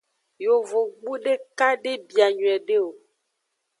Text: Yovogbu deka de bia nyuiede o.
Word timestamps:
Yovogbu 0.43 1.11
deka 1.23 1.67
de 1.83 1.91
bia 2.07 2.27
nyuiede 2.35 2.75
o. 2.87 2.89